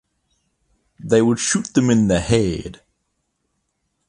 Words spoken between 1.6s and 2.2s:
them in the